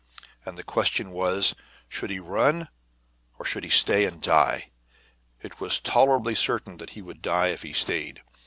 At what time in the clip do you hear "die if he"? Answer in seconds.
7.21-7.71